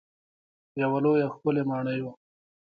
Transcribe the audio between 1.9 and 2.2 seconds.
وه.